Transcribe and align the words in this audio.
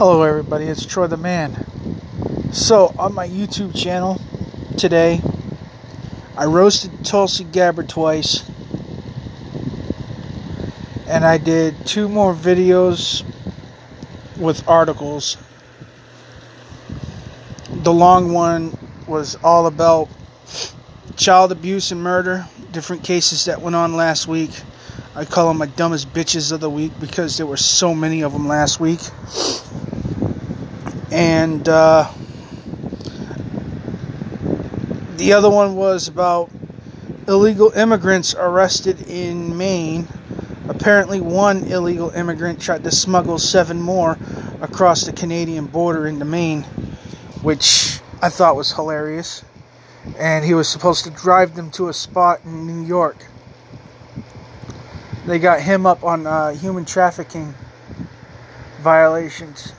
Hello, 0.00 0.22
everybody. 0.22 0.64
It's 0.64 0.86
Troy 0.86 1.08
the 1.08 1.18
Man. 1.18 1.52
So, 2.54 2.94
on 2.98 3.14
my 3.14 3.28
YouTube 3.28 3.76
channel 3.76 4.18
today, 4.78 5.20
I 6.38 6.46
roasted 6.46 7.04
Tulsi 7.04 7.44
Gabbard 7.44 7.90
twice, 7.90 8.50
and 11.06 11.22
I 11.22 11.36
did 11.36 11.86
two 11.86 12.08
more 12.08 12.34
videos 12.34 13.26
with 14.38 14.66
articles. 14.66 15.36
The 17.68 17.92
long 17.92 18.32
one 18.32 18.78
was 19.06 19.36
all 19.44 19.66
about 19.66 20.08
child 21.16 21.52
abuse 21.52 21.92
and 21.92 22.02
murder, 22.02 22.48
different 22.72 23.04
cases 23.04 23.44
that 23.44 23.60
went 23.60 23.76
on 23.76 23.94
last 23.96 24.26
week. 24.26 24.62
I 25.20 25.26
call 25.26 25.48
them 25.48 25.58
my 25.58 25.66
dumbest 25.66 26.14
bitches 26.14 26.50
of 26.50 26.60
the 26.60 26.70
week 26.70 26.92
because 26.98 27.36
there 27.36 27.44
were 27.44 27.58
so 27.58 27.94
many 27.94 28.22
of 28.22 28.32
them 28.32 28.48
last 28.48 28.80
week. 28.80 29.00
And 31.12 31.68
uh, 31.68 32.10
the 35.18 35.34
other 35.34 35.50
one 35.50 35.76
was 35.76 36.08
about 36.08 36.50
illegal 37.28 37.70
immigrants 37.72 38.34
arrested 38.34 39.10
in 39.10 39.58
Maine. 39.58 40.08
Apparently, 40.70 41.20
one 41.20 41.64
illegal 41.64 42.08
immigrant 42.08 42.58
tried 42.58 42.82
to 42.84 42.90
smuggle 42.90 43.38
seven 43.38 43.78
more 43.78 44.16
across 44.62 45.04
the 45.04 45.12
Canadian 45.12 45.66
border 45.66 46.06
into 46.06 46.24
Maine, 46.24 46.62
which 47.42 48.00
I 48.22 48.30
thought 48.30 48.56
was 48.56 48.72
hilarious. 48.72 49.44
And 50.18 50.46
he 50.46 50.54
was 50.54 50.66
supposed 50.66 51.04
to 51.04 51.10
drive 51.10 51.56
them 51.56 51.70
to 51.72 51.88
a 51.88 51.92
spot 51.92 52.40
in 52.46 52.66
New 52.66 52.86
York 52.86 53.26
they 55.26 55.38
got 55.38 55.60
him 55.60 55.86
up 55.86 56.02
on 56.02 56.26
uh, 56.26 56.50
human 56.50 56.84
trafficking 56.84 57.54
violations. 58.80 59.72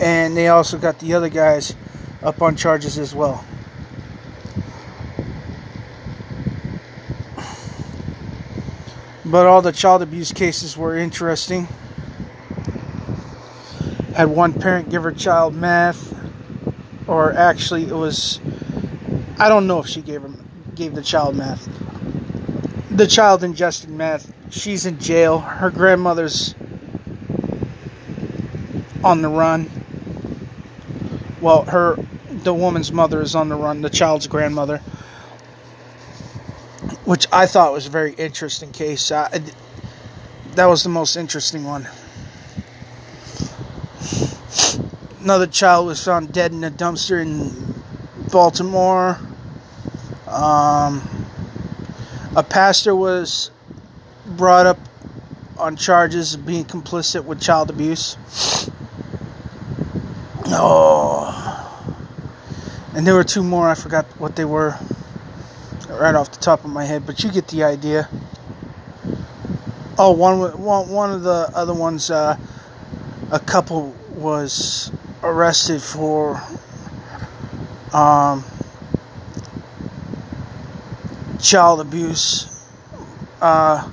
And 0.00 0.36
they 0.36 0.48
also 0.48 0.78
got 0.78 0.98
the 0.98 1.14
other 1.14 1.28
guys 1.28 1.74
up 2.22 2.42
on 2.42 2.56
charges 2.56 2.98
as 2.98 3.14
well. 3.14 3.44
But 9.24 9.46
all 9.46 9.62
the 9.62 9.72
child 9.72 10.02
abuse 10.02 10.32
cases 10.32 10.76
were 10.76 10.96
interesting. 10.96 11.68
Had 14.14 14.28
one 14.28 14.52
parent 14.52 14.90
give 14.90 15.04
her 15.04 15.12
child 15.12 15.54
meth, 15.54 16.12
or 17.06 17.32
actually, 17.32 17.84
it 17.84 17.94
was 17.94 18.40
I 19.38 19.48
don't 19.48 19.66
know 19.66 19.78
if 19.78 19.86
she 19.86 20.02
gave 20.02 20.22
her 20.22 20.30
gave 20.74 20.94
the 20.94 21.02
child 21.02 21.36
meth 21.36 21.68
the 22.90 23.06
child 23.06 23.44
ingested 23.44 23.90
meth. 23.90 24.32
She's 24.50 24.86
in 24.86 24.98
jail. 24.98 25.38
Her 25.38 25.70
grandmother's 25.70 26.54
on 29.04 29.22
the 29.22 29.28
run. 29.28 29.70
Well, 31.40 31.64
her 31.64 31.96
the 32.30 32.54
woman's 32.54 32.92
mother 32.92 33.20
is 33.20 33.34
on 33.34 33.48
the 33.48 33.56
run, 33.56 33.82
the 33.82 33.90
child's 33.90 34.26
grandmother. 34.26 34.78
Which 37.04 37.26
I 37.32 37.46
thought 37.46 37.72
was 37.72 37.86
a 37.86 37.90
very 37.90 38.12
interesting 38.14 38.72
case. 38.72 39.10
I, 39.10 39.40
that 40.54 40.66
was 40.66 40.82
the 40.82 40.88
most 40.88 41.16
interesting 41.16 41.64
one. 41.64 41.88
Another 45.20 45.46
child 45.46 45.86
was 45.86 46.02
found 46.02 46.32
dead 46.32 46.52
in 46.52 46.64
a 46.64 46.70
dumpster 46.70 47.20
in 47.20 47.74
Baltimore. 48.30 49.18
Um, 50.26 51.19
a 52.36 52.42
pastor 52.42 52.94
was 52.94 53.50
brought 54.26 54.66
up 54.66 54.78
on 55.58 55.76
charges 55.76 56.34
of 56.34 56.46
being 56.46 56.64
complicit 56.64 57.24
with 57.24 57.40
child 57.40 57.70
abuse. 57.70 58.16
Oh. 60.46 61.36
And 62.94 63.06
there 63.06 63.14
were 63.14 63.24
two 63.24 63.42
more, 63.42 63.68
I 63.68 63.74
forgot 63.74 64.06
what 64.18 64.36
they 64.36 64.44
were 64.44 64.76
right 65.88 66.14
off 66.14 66.30
the 66.32 66.38
top 66.38 66.64
of 66.64 66.70
my 66.70 66.84
head, 66.84 67.04
but 67.06 67.22
you 67.22 67.30
get 67.30 67.48
the 67.48 67.64
idea. 67.64 68.08
Oh, 69.98 70.12
one, 70.12 70.38
one, 70.62 70.88
one 70.88 71.10
of 71.12 71.22
the 71.22 71.50
other 71.54 71.74
ones, 71.74 72.10
uh, 72.10 72.36
a 73.30 73.38
couple 73.38 73.94
was 74.14 74.90
arrested 75.22 75.82
for 75.82 76.42
um, 77.92 78.44
child 81.42 81.80
abuse. 81.80 82.46
Uh, 83.40 83.88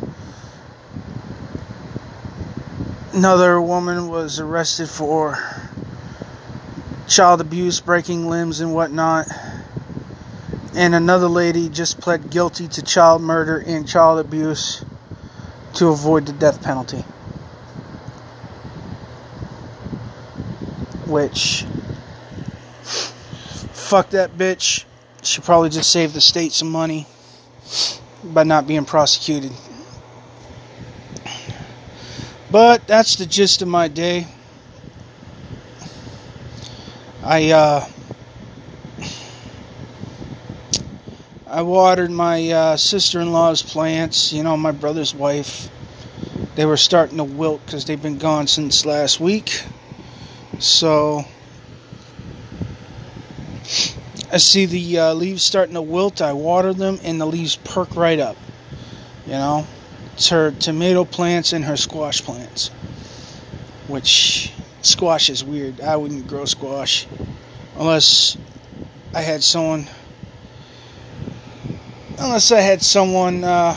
another 3.14 3.62
woman 3.62 4.10
was 4.10 4.40
arrested 4.40 4.90
for 4.90 5.40
child 7.08 7.40
abuse, 7.42 7.80
breaking 7.80 8.28
limbs, 8.28 8.60
and 8.60 8.74
whatnot. 8.74 9.28
And 10.76 10.94
another 10.94 11.28
lady 11.28 11.70
just 11.70 12.00
pled 12.00 12.30
guilty 12.30 12.68
to 12.68 12.84
child 12.84 13.22
murder 13.22 13.58
and 13.66 13.88
child 13.88 14.20
abuse 14.20 14.84
to 15.76 15.88
avoid 15.88 16.26
the 16.26 16.34
death 16.34 16.62
penalty. 16.62 17.04
Which, 21.08 21.66
fuck 22.84 24.10
that 24.10 24.38
bitch. 24.38 24.84
She 25.24 25.42
probably 25.42 25.70
just 25.70 25.90
saved 25.90 26.14
the 26.14 26.22
state 26.22 26.52
some 26.52 26.70
money 26.70 27.08
by 28.24 28.44
not 28.44 28.68
being 28.68 28.86
prosecuted. 28.86 29.52
But 32.50 32.88
that's 32.88 33.16
the 33.16 33.26
gist 33.26 33.62
of 33.62 33.68
my 33.68 33.88
day. 33.88 34.28
I 37.24 37.52
uh, 37.52 37.86
I 41.46 41.62
watered 41.62 42.12
my 42.12 42.50
uh, 42.50 42.78
sister-in-law's 42.78 43.64
plants. 43.64 44.32
You 44.32 44.44
know, 44.44 44.56
my 44.56 44.72
brother's 44.72 45.14
wife. 45.14 45.70
They 46.56 46.66
were 46.66 46.78
starting 46.78 47.18
to 47.18 47.24
wilt 47.24 47.66
because 47.66 47.86
they've 47.86 48.02
been 48.02 48.18
gone 48.18 48.48
since 48.48 48.86
last 48.86 49.20
week. 49.20 49.64
So 50.60 51.26
I 54.30 54.38
see 54.38 54.66
the 54.66 55.00
uh, 55.00 55.14
leaves 55.14 55.42
starting 55.42 55.76
to 55.76 55.82
wilt. 55.82 56.22
I 56.22 56.34
water 56.34 56.74
them, 56.74 57.00
and 57.04 57.20
the 57.20 57.26
leaves 57.26 57.56
perk 57.56 57.96
right 57.96 58.20
up. 58.20 58.36
You 59.26 59.34
know, 59.34 59.68
it's 60.14 60.30
her 60.30 60.52
tomato 60.52 61.06
plants 61.06 61.54
and 61.54 61.64
her 61.64 61.78
squash 61.78 62.22
plants. 62.22 62.70
Which 63.88 64.52
squash 64.82 65.30
is 65.30 65.46
weird. 65.46 65.80
I 65.80 65.96
wouldn't 65.96 66.28
grow 66.28 66.44
squash 66.44 67.08
unless 67.78 68.38
I 69.14 69.22
had 69.22 69.44
someone. 69.44 69.88
Unless 72.20 72.52
I 72.52 72.60
had 72.60 72.82
someone 72.82 73.44
uh, 73.46 73.74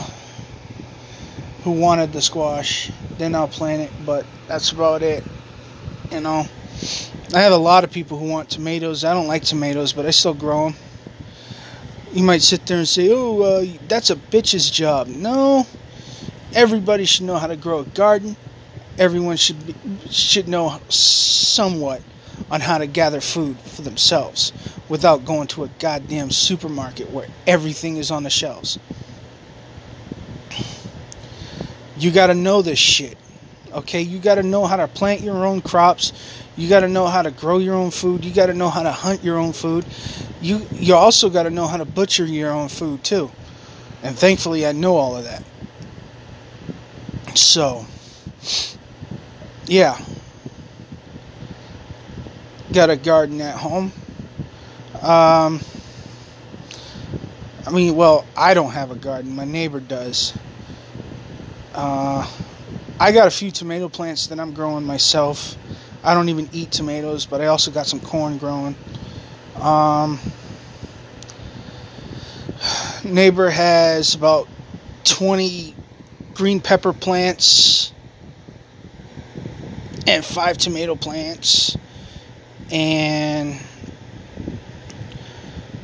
who 1.63 1.71
wanted 1.71 2.11
the 2.11 2.21
squash, 2.21 2.91
then 3.17 3.35
I'll 3.35 3.47
plant 3.47 3.83
it. 3.83 3.91
But 4.05 4.25
that's 4.47 4.71
about 4.71 5.01
it. 5.01 5.23
You 6.11 6.19
know. 6.19 6.45
I 7.33 7.39
have 7.39 7.53
a 7.53 7.57
lot 7.57 7.85
of 7.85 7.91
people 7.91 8.17
who 8.17 8.27
want 8.27 8.49
tomatoes. 8.49 9.05
I 9.05 9.13
don't 9.13 9.27
like 9.27 9.43
tomatoes, 9.43 9.93
but 9.93 10.05
I 10.05 10.09
still 10.11 10.33
grow 10.33 10.65
them. 10.65 10.75
You 12.11 12.23
might 12.23 12.41
sit 12.41 12.65
there 12.65 12.77
and 12.79 12.87
say, 12.87 13.09
"Oh, 13.09 13.41
uh, 13.41 13.65
that's 13.87 14.09
a 14.09 14.17
bitch's 14.17 14.69
job." 14.69 15.07
No, 15.07 15.65
everybody 16.53 17.05
should 17.05 17.23
know 17.23 17.37
how 17.37 17.47
to 17.47 17.55
grow 17.55 17.79
a 17.79 17.85
garden. 17.85 18.35
Everyone 18.99 19.37
should 19.37 19.65
be, 19.65 19.75
should 20.09 20.49
know 20.49 20.77
somewhat 20.89 22.01
on 22.49 22.59
how 22.59 22.77
to 22.77 22.85
gather 22.85 23.21
food 23.21 23.57
for 23.61 23.81
themselves 23.81 24.51
without 24.89 25.23
going 25.23 25.47
to 25.47 25.63
a 25.63 25.69
goddamn 25.79 26.31
supermarket 26.31 27.11
where 27.11 27.27
everything 27.47 27.95
is 27.95 28.11
on 28.11 28.23
the 28.23 28.29
shelves. 28.29 28.77
You 31.97 32.11
got 32.11 32.27
to 32.27 32.33
know 32.33 32.61
this 32.61 32.79
shit. 32.79 33.17
Okay, 33.71 34.01
you 34.01 34.19
got 34.19 34.35
to 34.35 34.43
know 34.43 34.65
how 34.65 34.75
to 34.75 34.87
plant 34.89 35.21
your 35.21 35.45
own 35.45 35.61
crops. 35.61 36.11
You 36.57 36.67
got 36.69 36.81
to 36.81 36.87
know 36.87 37.07
how 37.07 37.21
to 37.21 37.31
grow 37.31 37.57
your 37.57 37.75
own 37.75 37.91
food. 37.91 38.25
You 38.25 38.33
got 38.33 38.47
to 38.47 38.53
know 38.53 38.69
how 38.69 38.83
to 38.83 38.91
hunt 38.91 39.23
your 39.23 39.37
own 39.37 39.53
food. 39.53 39.85
You 40.41 40.65
you 40.71 40.95
also 40.95 41.29
got 41.29 41.43
to 41.43 41.49
know 41.49 41.67
how 41.67 41.77
to 41.77 41.85
butcher 41.85 42.25
your 42.25 42.51
own 42.51 42.67
food 42.69 43.03
too. 43.03 43.31
And 44.03 44.17
thankfully, 44.17 44.65
I 44.65 44.71
know 44.71 44.95
all 44.95 45.15
of 45.15 45.23
that. 45.25 45.43
So, 47.35 47.85
yeah, 49.65 49.97
got 52.73 52.89
a 52.89 52.95
garden 52.97 53.39
at 53.41 53.55
home. 53.55 53.91
Um, 55.01 55.61
I 57.65 57.71
mean, 57.71 57.95
well, 57.95 58.25
I 58.35 58.53
don't 58.53 58.71
have 58.71 58.91
a 58.91 58.95
garden. 58.95 59.35
My 59.35 59.45
neighbor 59.45 59.79
does. 59.79 60.33
Uh, 61.73 62.29
I 62.99 63.11
got 63.11 63.27
a 63.27 63.31
few 63.31 63.49
tomato 63.51 63.87
plants 63.87 64.27
that 64.27 64.39
I'm 64.39 64.53
growing 64.53 64.83
myself. 64.83 65.55
I 66.03 66.13
don't 66.15 66.29
even 66.29 66.49
eat 66.51 66.71
tomatoes, 66.71 67.25
but 67.25 67.41
I 67.41 67.47
also 67.47 67.69
got 67.69 67.85
some 67.85 67.99
corn 67.99 68.37
growing. 68.37 68.75
Um, 69.59 70.19
neighbor 73.03 73.49
has 73.49 74.15
about 74.15 74.47
20 75.03 75.75
green 76.33 76.59
pepper 76.59 76.93
plants 76.93 77.93
and 80.07 80.25
five 80.25 80.57
tomato 80.57 80.95
plants 80.95 81.77
and 82.71 83.59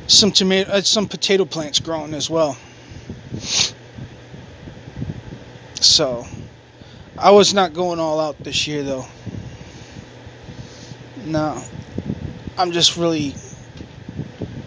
some 0.08 0.32
tomato 0.32 0.70
uh, 0.70 0.80
some 0.80 1.06
potato 1.06 1.44
plants 1.44 1.78
growing 1.78 2.14
as 2.14 2.28
well. 2.28 2.56
So, 5.80 6.26
I 7.16 7.30
was 7.30 7.54
not 7.54 7.72
going 7.72 8.00
all 8.00 8.18
out 8.18 8.38
this 8.42 8.66
year 8.66 8.82
though. 8.82 9.06
No. 11.28 11.62
I'm 12.56 12.72
just 12.72 12.96
really 12.96 13.34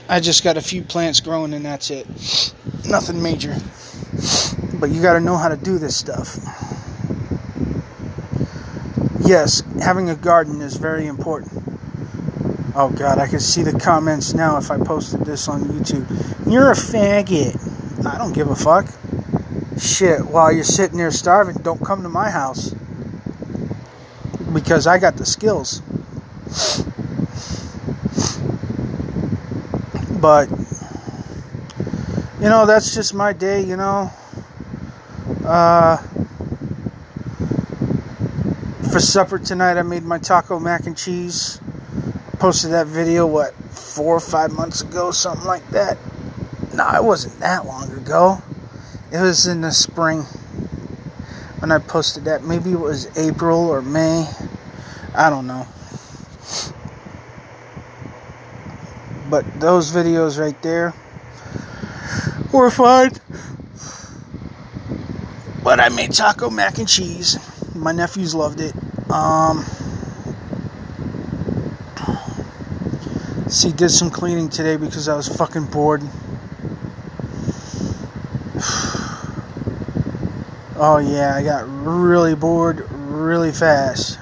I 0.07 0.19
just 0.19 0.43
got 0.43 0.57
a 0.57 0.61
few 0.61 0.83
plants 0.83 1.19
growing 1.19 1.53
and 1.53 1.65
that's 1.65 1.89
it. 1.89 2.05
Nothing 2.87 3.23
major. 3.23 3.55
But 4.79 4.91
you 4.91 5.01
got 5.01 5.13
to 5.13 5.19
know 5.19 5.37
how 5.37 5.47
to 5.47 5.57
do 5.57 5.77
this 5.77 5.95
stuff. 5.95 6.37
Yes, 9.21 9.63
having 9.81 10.09
a 10.09 10.15
garden 10.15 10.61
is 10.61 10.75
very 10.75 11.07
important. 11.07 11.63
Oh 12.75 12.93
god, 12.95 13.17
I 13.17 13.27
can 13.27 13.39
see 13.39 13.63
the 13.63 13.79
comments 13.79 14.33
now 14.33 14.57
if 14.57 14.69
I 14.69 14.77
posted 14.77 15.21
this 15.21 15.47
on 15.47 15.61
YouTube. 15.61 16.05
You're 16.51 16.71
a 16.71 16.75
faggot. 16.75 18.05
I 18.05 18.17
don't 18.17 18.33
give 18.33 18.49
a 18.49 18.55
fuck. 18.55 18.85
Shit, 19.79 20.25
while 20.25 20.51
you're 20.51 20.63
sitting 20.63 20.97
there 20.97 21.11
starving, 21.11 21.55
don't 21.63 21.83
come 21.83 22.03
to 22.03 22.09
my 22.09 22.29
house. 22.29 22.75
Because 24.53 24.85
I 24.85 24.99
got 24.99 25.17
the 25.17 25.25
skills. 25.25 25.81
But, 30.21 30.49
you 32.39 32.47
know, 32.47 32.65
that's 32.67 32.93
just 32.93 33.13
my 33.15 33.33
day, 33.33 33.61
you 33.61 33.75
know. 33.75 34.11
Uh, 35.43 35.97
for 38.91 38.99
supper 38.99 39.39
tonight, 39.39 39.77
I 39.77 39.81
made 39.81 40.03
my 40.03 40.19
taco 40.19 40.59
mac 40.59 40.85
and 40.85 40.95
cheese. 40.95 41.59
Posted 42.37 42.71
that 42.71 42.87
video, 42.87 43.25
what, 43.25 43.55
four 43.71 44.15
or 44.15 44.19
five 44.19 44.51
months 44.51 44.81
ago, 44.81 45.11
something 45.11 45.45
like 45.45 45.67
that. 45.69 45.97
No, 46.73 46.87
it 46.93 47.03
wasn't 47.03 47.39
that 47.39 47.65
long 47.65 47.91
ago. 47.91 48.41
It 49.11 49.19
was 49.19 49.47
in 49.47 49.61
the 49.61 49.71
spring 49.71 50.21
when 51.59 51.71
I 51.71 51.79
posted 51.79 52.25
that. 52.25 52.43
Maybe 52.43 52.71
it 52.71 52.79
was 52.79 53.07
April 53.17 53.69
or 53.69 53.81
May. 53.81 54.29
I 55.15 55.29
don't 55.29 55.47
know. 55.47 55.67
But 59.31 59.61
those 59.61 59.91
videos 59.91 60.37
right 60.37 60.61
there 60.61 60.93
were 62.51 62.69
fun. 62.69 63.11
But 65.63 65.79
I 65.79 65.87
made 65.87 66.11
taco 66.11 66.49
mac 66.49 66.79
and 66.79 66.87
cheese. 66.87 67.39
My 67.73 67.93
nephews 67.93 68.35
loved 68.35 68.59
it. 68.59 68.73
Um, 69.09 69.63
see, 73.47 73.71
did 73.71 73.91
some 73.91 74.09
cleaning 74.09 74.49
today 74.49 74.75
because 74.75 75.07
I 75.07 75.15
was 75.15 75.29
fucking 75.29 75.67
bored. 75.67 76.01
Oh 80.83 80.97
yeah, 80.97 81.35
I 81.35 81.43
got 81.43 81.65
really 81.67 82.33
bored 82.33 82.89
really 82.89 83.51
fast 83.51 84.17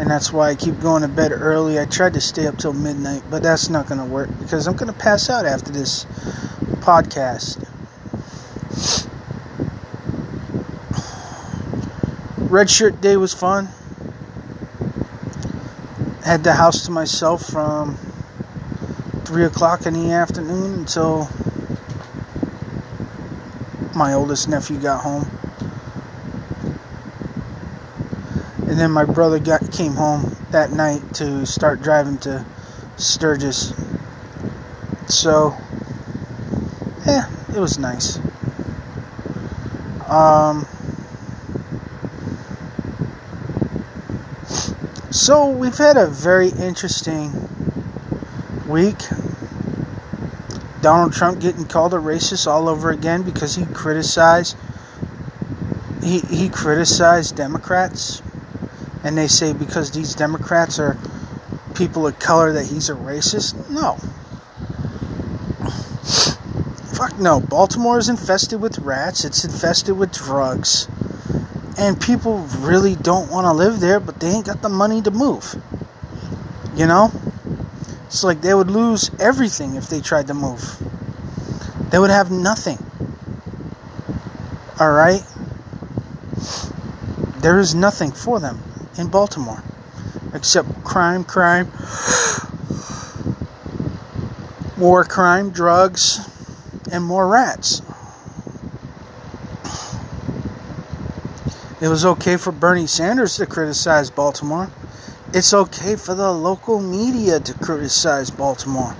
and 0.00 0.10
that's 0.10 0.32
why 0.32 0.48
I 0.48 0.54
keep 0.54 0.80
going 0.80 1.02
to 1.02 1.08
bed 1.08 1.30
early. 1.30 1.78
I 1.78 1.84
tried 1.84 2.14
to 2.14 2.22
stay 2.22 2.46
up 2.46 2.56
till 2.56 2.72
midnight, 2.72 3.22
but 3.28 3.42
that's 3.42 3.68
not 3.68 3.86
going 3.86 4.00
to 4.00 4.06
work 4.06 4.30
because 4.38 4.66
I'm 4.66 4.74
going 4.74 4.90
to 4.90 4.98
pass 4.98 5.28
out 5.28 5.44
after 5.44 5.70
this 5.70 6.06
podcast. 6.80 7.62
Red 12.50 12.70
Shirt 12.70 13.02
Day 13.02 13.18
was 13.18 13.34
fun. 13.34 13.68
Had 16.24 16.44
the 16.44 16.54
house 16.54 16.86
to 16.86 16.90
myself 16.90 17.44
from 17.44 17.96
3 19.26 19.44
o'clock 19.44 19.84
in 19.84 19.92
the 19.92 20.12
afternoon 20.12 20.78
until 20.78 21.28
my 23.94 24.14
oldest 24.14 24.48
nephew 24.48 24.78
got 24.78 25.02
home. 25.02 25.30
And 28.70 28.78
then 28.78 28.92
my 28.92 29.04
brother 29.04 29.40
got 29.40 29.72
came 29.72 29.94
home 29.94 30.36
that 30.52 30.70
night 30.70 31.02
to 31.12 31.44
start 31.44 31.82
driving 31.82 32.16
to 32.18 32.46
Sturgis. 32.96 33.74
So, 35.08 35.56
yeah, 37.04 37.28
it 37.52 37.58
was 37.58 37.80
nice. 37.80 38.20
Um, 40.08 40.68
so 45.10 45.50
we've 45.50 45.76
had 45.76 45.96
a 45.96 46.06
very 46.06 46.50
interesting 46.50 47.32
week. 48.68 49.00
Donald 50.80 51.12
Trump 51.12 51.40
getting 51.40 51.64
called 51.64 51.92
a 51.92 51.96
racist 51.96 52.46
all 52.46 52.68
over 52.68 52.90
again 52.90 53.22
because 53.22 53.56
he 53.56 53.66
criticized 53.66 54.56
he 56.04 56.20
he 56.20 56.48
criticized 56.48 57.34
Democrats 57.34 58.22
and 59.02 59.16
they 59.16 59.28
say 59.28 59.52
because 59.52 59.90
these 59.90 60.14
Democrats 60.14 60.78
are 60.78 60.96
people 61.74 62.06
of 62.06 62.18
color 62.18 62.52
that 62.52 62.66
he's 62.66 62.90
a 62.90 62.94
racist. 62.94 63.70
No. 63.70 63.96
Fuck 66.94 67.18
no. 67.18 67.40
Baltimore 67.40 67.98
is 67.98 68.08
infested 68.08 68.60
with 68.60 68.78
rats, 68.78 69.24
it's 69.24 69.44
infested 69.44 69.96
with 69.96 70.12
drugs. 70.12 70.88
And 71.78 71.98
people 71.98 72.38
really 72.58 72.94
don't 72.94 73.30
want 73.30 73.46
to 73.46 73.52
live 73.52 73.80
there, 73.80 74.00
but 74.00 74.20
they 74.20 74.28
ain't 74.28 74.46
got 74.46 74.60
the 74.60 74.68
money 74.68 75.00
to 75.00 75.10
move. 75.10 75.54
You 76.74 76.86
know? 76.86 77.10
It's 78.06 78.22
like 78.22 78.42
they 78.42 78.52
would 78.52 78.70
lose 78.70 79.10
everything 79.18 79.76
if 79.76 79.88
they 79.88 80.00
tried 80.00 80.26
to 80.26 80.34
move. 80.34 80.76
They 81.90 81.98
would 81.98 82.10
have 82.10 82.30
nothing. 82.30 82.78
Alright? 84.78 85.24
There 87.38 87.58
is 87.58 87.74
nothing 87.74 88.12
for 88.12 88.40
them 88.40 88.62
in 89.00 89.08
Baltimore. 89.08 89.62
Except 90.34 90.84
crime, 90.84 91.24
crime, 91.24 91.66
more 94.76 95.04
crime, 95.04 95.50
drugs, 95.50 96.20
and 96.92 97.02
more 97.02 97.26
rats. 97.26 97.82
It 101.80 101.88
was 101.88 102.04
okay 102.04 102.36
for 102.36 102.52
Bernie 102.52 102.86
Sanders 102.86 103.36
to 103.38 103.46
criticize 103.46 104.10
Baltimore. 104.10 104.70
It's 105.32 105.54
okay 105.54 105.96
for 105.96 106.14
the 106.14 106.30
local 106.30 106.80
media 106.80 107.40
to 107.40 107.54
criticize 107.54 108.30
Baltimore. 108.30 108.94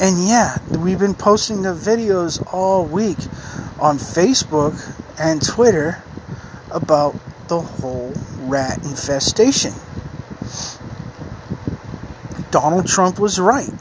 And 0.00 0.26
yeah, 0.26 0.58
we've 0.78 0.98
been 0.98 1.14
posting 1.14 1.62
the 1.62 1.74
videos 1.74 2.42
all 2.52 2.84
week 2.84 3.18
on 3.78 3.98
Facebook 3.98 4.74
and 5.18 5.44
Twitter 5.44 6.02
about 6.70 7.14
the 7.48 7.60
whole 7.60 8.12
rat 8.40 8.78
infestation. 8.84 9.72
Donald 12.50 12.86
Trump 12.86 13.18
was 13.18 13.38
right, 13.38 13.72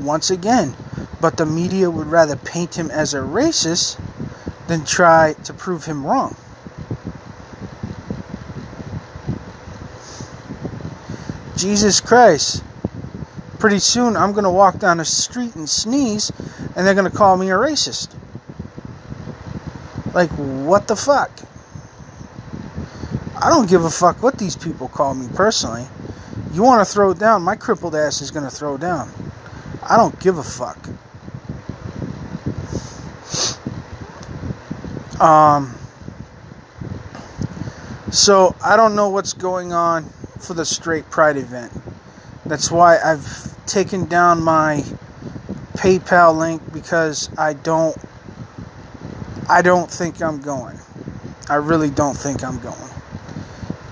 once 0.00 0.30
again, 0.30 0.74
but 1.20 1.36
the 1.36 1.46
media 1.46 1.90
would 1.90 2.06
rather 2.06 2.36
paint 2.36 2.76
him 2.76 2.90
as 2.90 3.14
a 3.14 3.18
racist 3.18 3.98
than 4.66 4.84
try 4.84 5.34
to 5.44 5.52
prove 5.52 5.84
him 5.84 6.06
wrong. 6.06 6.36
Jesus 11.56 12.00
Christ. 12.00 12.62
Pretty 13.58 13.78
soon 13.78 14.16
I'm 14.16 14.32
going 14.32 14.44
to 14.44 14.50
walk 14.50 14.78
down 14.78 14.98
the 14.98 15.04
street 15.04 15.54
and 15.54 15.68
sneeze, 15.68 16.30
and 16.76 16.86
they're 16.86 16.94
going 16.94 17.10
to 17.10 17.16
call 17.16 17.36
me 17.36 17.50
a 17.50 17.54
racist. 17.54 18.14
Like, 20.12 20.30
what 20.30 20.86
the 20.88 20.96
fuck? 20.96 21.30
I 23.44 23.50
don't 23.50 23.68
give 23.68 23.84
a 23.84 23.90
fuck 23.90 24.22
what 24.22 24.38
these 24.38 24.56
people 24.56 24.88
call 24.88 25.14
me 25.14 25.28
personally. 25.34 25.86
You 26.54 26.62
want 26.62 26.80
to 26.80 26.90
throw 26.90 27.12
down, 27.12 27.42
my 27.42 27.56
crippled 27.56 27.94
ass 27.94 28.22
is 28.22 28.30
going 28.30 28.46
to 28.46 28.50
throw 28.50 28.78
down. 28.78 29.12
I 29.82 29.98
don't 29.98 30.18
give 30.18 30.38
a 30.38 30.42
fuck. 30.42 30.78
Um, 35.20 35.74
so 38.10 38.56
I 38.64 38.78
don't 38.78 38.96
know 38.96 39.10
what's 39.10 39.34
going 39.34 39.74
on 39.74 40.04
for 40.38 40.54
the 40.54 40.64
Straight 40.64 41.10
Pride 41.10 41.36
event. 41.36 41.70
That's 42.46 42.70
why 42.70 42.98
I've 42.98 43.66
taken 43.66 44.06
down 44.06 44.42
my 44.42 44.82
PayPal 45.74 46.34
link 46.34 46.72
because 46.72 47.28
I 47.36 47.52
don't 47.52 47.94
I 49.50 49.60
don't 49.60 49.90
think 49.90 50.22
I'm 50.22 50.40
going. 50.40 50.78
I 51.50 51.56
really 51.56 51.90
don't 51.90 52.16
think 52.16 52.42
I'm 52.42 52.58
going. 52.60 52.90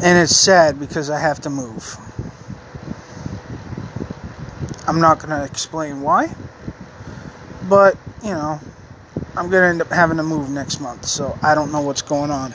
And 0.03 0.19
it's 0.19 0.35
sad 0.35 0.81
because 0.81 1.11
I 1.11 1.21
have 1.21 1.41
to 1.43 1.51
move. 1.51 1.97
I'm 4.89 5.01
not 5.01 5.21
going 5.21 5.31
to 5.31 5.45
explain 5.45 6.01
why, 6.01 6.35
but 7.69 7.97
you 8.23 8.31
know, 8.31 8.59
I'm 9.37 9.49
going 9.49 9.63
to 9.63 9.69
end 9.69 9.81
up 9.81 9.91
having 9.91 10.17
to 10.17 10.25
move 10.25 10.51
next 10.51 10.81
month, 10.81 11.07
so 11.07 11.39
I 11.41 11.55
don't 11.55 11.71
know 11.71 11.83
what's 11.83 12.03
going 12.03 12.33
on. 12.33 12.53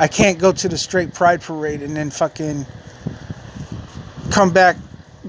I 0.00 0.08
can't 0.08 0.40
go 0.40 0.50
to 0.50 0.68
the 0.68 0.76
straight 0.76 1.14
pride 1.14 1.42
parade 1.42 1.80
and 1.80 1.96
then 1.96 2.10
fucking 2.10 2.66
come 4.32 4.52
back, 4.52 4.76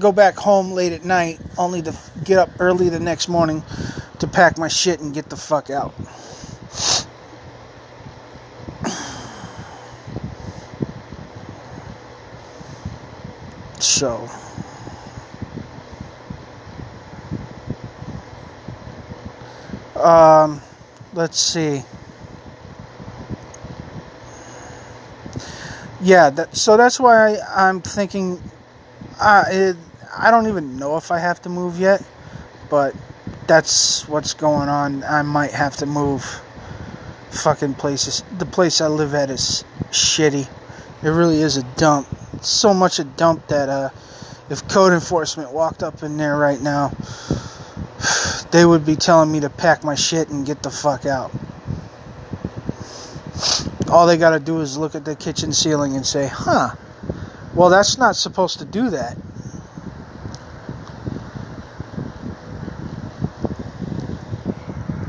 go 0.00 0.10
back 0.10 0.34
home 0.34 0.72
late 0.72 0.92
at 0.92 1.04
night, 1.04 1.38
only 1.56 1.80
to 1.82 1.96
get 2.24 2.38
up 2.38 2.50
early 2.58 2.88
the 2.88 2.98
next 2.98 3.28
morning 3.28 3.62
to 4.18 4.26
pack 4.26 4.58
my 4.58 4.68
shit 4.68 4.98
and 4.98 5.14
get 5.14 5.30
the 5.30 5.36
fuck 5.36 5.70
out. 5.70 5.94
So. 13.94 14.28
Um, 19.94 20.60
let's 21.12 21.38
see. 21.38 21.84
Yeah, 26.02 26.30
that, 26.30 26.56
so 26.56 26.76
that's 26.76 26.98
why 26.98 27.36
I, 27.36 27.68
am 27.68 27.82
thinking. 27.82 28.42
Uh, 29.20 29.44
it, 29.46 29.76
I 30.18 30.32
don't 30.32 30.48
even 30.48 30.76
know 30.76 30.96
if 30.96 31.12
I 31.12 31.20
have 31.20 31.40
to 31.42 31.48
move 31.48 31.78
yet, 31.78 32.02
but 32.68 32.96
that's 33.46 34.08
what's 34.08 34.34
going 34.34 34.68
on. 34.68 35.04
I 35.04 35.22
might 35.22 35.52
have 35.52 35.76
to 35.76 35.86
move. 35.86 36.24
Fucking 37.30 37.74
places. 37.74 38.24
The 38.38 38.46
place 38.46 38.80
I 38.80 38.88
live 38.88 39.14
at 39.14 39.30
is 39.30 39.64
shitty. 39.90 40.48
It 41.04 41.08
really 41.08 41.42
is 41.42 41.56
a 41.56 41.62
dump. 41.76 42.08
So 42.42 42.74
much 42.74 42.98
a 42.98 43.04
dump 43.04 43.46
that 43.48 43.68
uh, 43.68 43.90
if 44.50 44.66
code 44.68 44.92
enforcement 44.92 45.52
walked 45.52 45.82
up 45.82 46.02
in 46.02 46.16
there 46.16 46.36
right 46.36 46.60
now, 46.60 46.88
they 48.50 48.64
would 48.64 48.84
be 48.84 48.96
telling 48.96 49.32
me 49.32 49.40
to 49.40 49.50
pack 49.50 49.84
my 49.84 49.94
shit 49.94 50.28
and 50.28 50.44
get 50.44 50.62
the 50.62 50.70
fuck 50.70 51.06
out. 51.06 51.32
All 53.90 54.06
they 54.06 54.16
gotta 54.16 54.40
do 54.40 54.60
is 54.60 54.76
look 54.76 54.94
at 54.94 55.04
the 55.04 55.14
kitchen 55.14 55.52
ceiling 55.52 55.96
and 55.96 56.06
say, 56.06 56.26
huh, 56.26 56.74
well, 57.54 57.70
that's 57.70 57.98
not 57.98 58.16
supposed 58.16 58.58
to 58.58 58.64
do 58.64 58.90
that. 58.90 59.16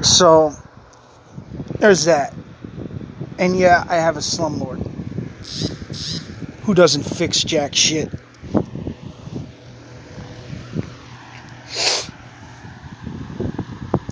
So, 0.03 0.53
there's 1.79 2.05
that. 2.05 2.34
And 3.39 3.58
yeah, 3.58 3.84
I 3.89 3.96
have 3.96 4.17
a 4.17 4.20
slumlord 4.20 4.86
who 6.65 6.74
doesn't 6.74 7.03
fix 7.03 7.43
jack 7.43 7.75
shit. 7.75 8.10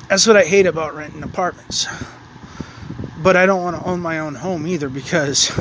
That's 0.08 0.28
what 0.28 0.38
I 0.38 0.44
hate 0.44 0.68
about 0.68 0.96
renting 0.96 1.24
apartments. 1.24 1.88
But 3.18 3.36
I 3.36 3.48
don't 3.48 3.64
want 3.64 3.78
to 3.78 3.90
own 3.90 4.02
my 4.02 4.20
own 4.20 4.36
home 4.36 4.68
either 4.68 4.88
because 4.88 5.52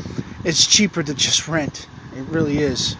it's 0.44 0.66
cheaper 0.66 1.02
to 1.02 1.12
just 1.12 1.48
rent. 1.48 1.86
It 2.16 2.22
really 2.28 2.56
is. 2.56 2.96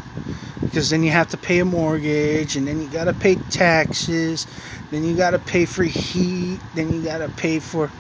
Because 0.61 0.91
then 0.91 1.03
you 1.03 1.11
have 1.11 1.31
to 1.31 1.39
pay 1.39 1.61
a 1.61 1.65
mortgage, 1.65 2.55
and 2.57 2.69
then 2.69 2.83
you 2.83 2.89
got 2.91 3.05
to 3.05 3.15
pay 3.15 3.37
taxes, 3.37 4.47
then 4.91 5.05
you 5.05 5.17
got 5.17 5.31
to 5.31 5.39
pay 5.39 5.65
for 5.65 5.85
heat, 5.85 6.61
then 6.75 6.93
you 6.93 7.03
got 7.03 7.19
to 7.19 7.31
pay 7.31 7.61
for 7.61 7.91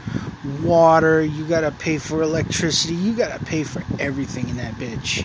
water, 0.62 1.22
you 1.22 1.44
got 1.46 1.60
to 1.60 1.70
pay 1.70 1.98
for 1.98 2.22
electricity, 2.22 2.94
you 2.94 3.14
got 3.14 3.38
to 3.38 3.44
pay 3.44 3.64
for 3.64 3.82
everything 3.98 4.48
in 4.48 4.56
that 4.56 4.74
bitch. 4.74 5.24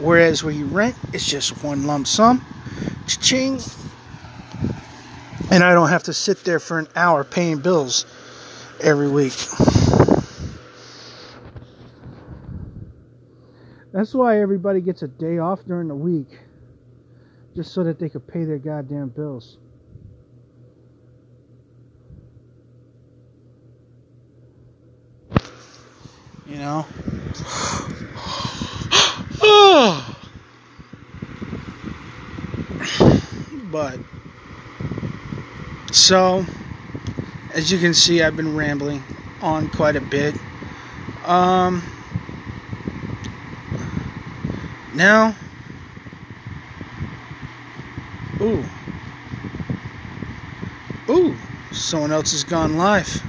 Whereas 0.00 0.44
where 0.44 0.54
you 0.54 0.66
rent, 0.66 0.96
it's 1.12 1.26
just 1.26 1.62
one 1.64 1.86
lump 1.86 2.06
sum. 2.06 2.44
Ching 3.06 3.58
and 5.50 5.64
I 5.64 5.72
don't 5.72 5.88
have 5.88 6.04
to 6.04 6.12
sit 6.12 6.44
there 6.44 6.60
for 6.60 6.78
an 6.78 6.88
hour 6.94 7.24
paying 7.24 7.58
bills 7.58 8.04
every 8.80 9.08
week. 9.08 9.34
That's 13.92 14.14
why 14.14 14.40
everybody 14.40 14.80
gets 14.80 15.02
a 15.02 15.08
day 15.08 15.38
off 15.38 15.64
during 15.64 15.88
the 15.88 15.94
week, 15.94 16.38
just 17.56 17.72
so 17.72 17.82
that 17.84 17.98
they 17.98 18.08
could 18.08 18.26
pay 18.26 18.44
their 18.44 18.58
goddamn 18.58 19.08
bills. 19.08 19.58
You 26.48 26.56
know? 26.56 26.86
but 33.70 33.98
so, 35.92 36.46
as 37.52 37.70
you 37.70 37.78
can 37.78 37.92
see, 37.92 38.22
I've 38.22 38.34
been 38.34 38.56
rambling 38.56 39.04
on 39.42 39.68
quite 39.68 39.96
a 39.96 40.00
bit. 40.00 40.34
Um, 41.26 41.82
now, 44.94 45.34
ooh, 48.40 48.64
ooh, 51.10 51.36
someone 51.72 52.10
else 52.10 52.32
has 52.32 52.42
gone 52.44 52.78
live. 52.78 53.22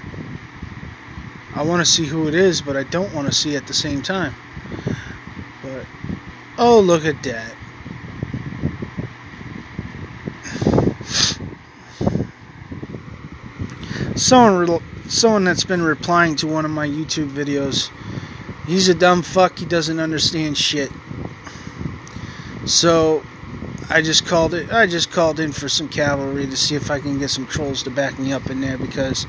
I 1.59 1.63
want 1.63 1.85
to 1.85 1.91
see 1.91 2.05
who 2.05 2.29
it 2.29 2.35
is, 2.35 2.61
but 2.61 2.77
I 2.77 2.83
don't 2.83 3.13
want 3.13 3.27
to 3.27 3.33
see 3.33 3.57
at 3.57 3.67
the 3.67 3.73
same 3.73 4.01
time. 4.01 4.33
But, 5.61 5.85
oh, 6.57 6.79
look 6.79 7.03
at 7.03 7.21
that. 7.23 7.53
someone 14.15 14.81
someone 15.09 15.43
that's 15.43 15.65
been 15.65 15.81
replying 15.81 16.37
to 16.37 16.47
one 16.47 16.63
of 16.63 16.71
my 16.71 16.87
YouTube 16.87 17.29
videos. 17.29 17.89
He's 18.65 18.87
a 18.87 18.95
dumb 18.95 19.21
fuck. 19.21 19.59
He 19.59 19.65
doesn't 19.65 19.99
understand 19.99 20.57
shit. 20.57 20.89
So 22.65 23.21
I 23.89 24.01
just 24.01 24.25
called 24.25 24.53
it. 24.53 24.71
I 24.71 24.87
just 24.87 25.11
called 25.11 25.41
in 25.41 25.51
for 25.51 25.67
some 25.67 25.89
cavalry 25.89 26.47
to 26.47 26.55
see 26.55 26.75
if 26.75 26.89
I 26.89 27.01
can 27.01 27.19
get 27.19 27.31
some 27.31 27.47
trolls 27.47 27.83
to 27.83 27.89
back 27.89 28.17
me 28.17 28.31
up 28.31 28.49
in 28.49 28.61
there 28.61 28.77
because 28.77 29.27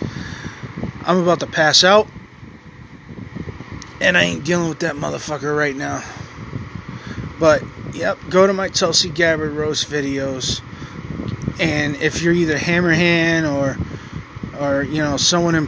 I'm 1.03 1.19
about 1.19 1.41
to 1.41 1.49
pass 1.49 1.83
out, 1.83 2.07
and 4.01 4.17
I 4.17 4.23
ain't 4.25 4.45
dealing 4.45 4.69
with 4.69 4.81
that 4.81 4.97
motherfucker 4.97 5.57
right 5.57 5.77
now. 5.77 6.03
But 7.39 7.63
yep, 7.93 8.19
go 8.29 8.47
to 8.47 8.53
my 8.53 8.69
Tulsi 8.69 9.09
Gabbard 9.09 9.53
roast 9.53 9.89
videos, 9.89 10.61
and 11.61 11.97
if 11.97 12.23
you're 12.23 12.35
either 12.35 12.57
Hammerhand 12.57 13.51
or 13.51 13.77
or 14.61 14.83
you 14.83 15.03
know 15.03 15.17
someone 15.17 15.55
in, 15.55 15.67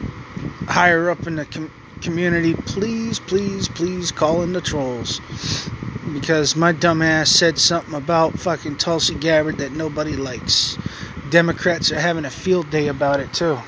higher 0.69 1.11
up 1.11 1.27
in 1.27 1.37
the 1.37 1.47
com- 1.47 1.71
community, 2.03 2.55
please, 2.55 3.19
please, 3.21 3.69
please 3.69 4.13
call 4.13 4.43
in 4.43 4.53
the 4.53 4.61
trolls 4.61 5.21
because 6.13 6.57
my 6.57 6.73
dumbass 6.73 7.29
said 7.29 7.59
something 7.59 7.95
about 7.95 8.39
fucking 8.39 8.77
Tulsi 8.77 9.15
Gabbard 9.15 9.59
that 9.59 9.73
nobody 9.73 10.17
likes. 10.17 10.77
Democrats 11.31 11.91
are 11.91 12.01
having 12.01 12.25
a 12.25 12.31
field 12.31 12.69
day 12.71 12.89
about 12.89 13.21
it 13.21 13.33
too. 13.33 13.59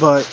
But 0.00 0.24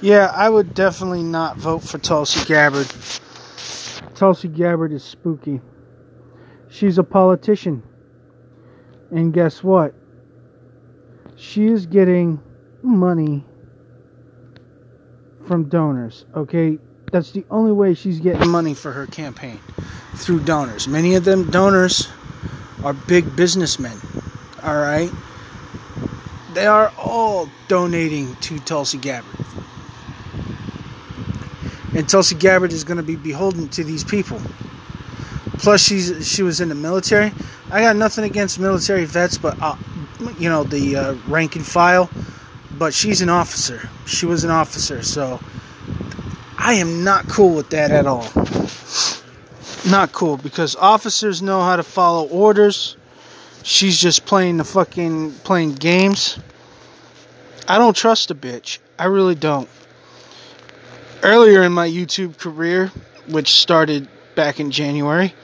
yeah, 0.00 0.32
I 0.34 0.48
would 0.48 0.74
definitely 0.74 1.22
not 1.22 1.56
vote 1.56 1.80
for 1.80 1.98
Tulsi 1.98 2.44
Gabbard. 2.44 2.88
Tulsi 4.14 4.48
Gabbard 4.48 4.92
is 4.92 5.04
spooky. 5.04 5.60
She's 6.68 6.98
a 6.98 7.04
politician. 7.04 7.82
And 9.10 9.32
guess 9.32 9.62
what? 9.62 9.94
She 11.36 11.66
is 11.66 11.86
getting 11.86 12.40
money 12.82 13.44
from 15.46 15.68
donors, 15.68 16.24
okay? 16.34 16.78
That's 17.10 17.32
the 17.32 17.44
only 17.50 17.72
way 17.72 17.94
she's 17.94 18.20
getting 18.20 18.48
money 18.48 18.74
for 18.74 18.90
her 18.90 19.06
campaign 19.06 19.60
through 20.16 20.40
donors. 20.40 20.88
Many 20.88 21.14
of 21.14 21.24
them 21.24 21.50
donors 21.50 22.08
are 22.82 22.94
big 22.94 23.36
businessmen, 23.36 23.96
all 24.62 24.76
right? 24.76 25.10
They 26.54 26.66
are 26.66 26.92
all 26.98 27.48
donating 27.68 28.36
to 28.36 28.58
Tulsi 28.60 28.98
Gabbard. 28.98 29.36
And 31.94 32.08
Tulsi 32.08 32.34
Gabbard 32.34 32.72
is 32.72 32.84
going 32.84 32.96
to 32.96 33.02
be 33.02 33.16
beholden 33.16 33.68
to 33.70 33.84
these 33.84 34.04
people. 34.04 34.40
Plus, 35.58 35.82
she's 35.82 36.26
she 36.26 36.42
was 36.42 36.60
in 36.60 36.68
the 36.68 36.74
military. 36.74 37.32
I 37.70 37.80
got 37.82 37.96
nothing 37.96 38.24
against 38.24 38.58
military 38.58 39.04
vets, 39.04 39.38
but 39.38 39.56
uh, 39.62 39.76
you 40.38 40.48
know 40.48 40.64
the 40.64 40.96
uh, 40.96 41.14
rank 41.28 41.56
and 41.56 41.64
file. 41.64 42.10
But 42.78 42.92
she's 42.94 43.20
an 43.20 43.28
officer. 43.28 43.88
She 44.06 44.26
was 44.26 44.44
an 44.44 44.50
officer, 44.50 45.02
so 45.02 45.38
I 46.58 46.74
am 46.74 47.04
not 47.04 47.28
cool 47.28 47.54
with 47.54 47.70
that 47.70 47.90
at 47.90 48.06
all. 48.06 48.28
Not 49.90 50.12
cool 50.12 50.36
because 50.36 50.74
officers 50.76 51.42
know 51.42 51.60
how 51.60 51.76
to 51.76 51.82
follow 51.82 52.26
orders. 52.28 52.96
She's 53.62 54.00
just 54.00 54.26
playing 54.26 54.56
the 54.56 54.64
fucking 54.64 55.32
playing 55.44 55.74
games. 55.74 56.38
I 57.68 57.78
don't 57.78 57.96
trust 57.96 58.30
a 58.30 58.34
bitch. 58.34 58.78
I 58.98 59.06
really 59.06 59.34
don't 59.34 59.68
earlier 61.22 61.62
in 61.62 61.72
my 61.72 61.88
YouTube 61.88 62.36
career, 62.38 62.88
which 63.28 63.52
started 63.52 64.08
back 64.34 64.60
in 64.60 64.70
January, 64.70 65.34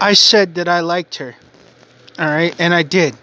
I 0.00 0.14
said 0.14 0.56
that 0.56 0.68
I 0.68 0.80
liked 0.80 1.16
her. 1.16 1.34
All 2.18 2.26
right, 2.26 2.54
and 2.58 2.74
I 2.74 2.82
did. 2.82 3.16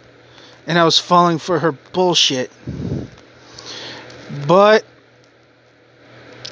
And 0.67 0.77
I 0.77 0.83
was 0.83 0.99
falling 0.99 1.37
for 1.37 1.59
her 1.59 1.71
bullshit. 1.71 2.51
But 4.47 4.85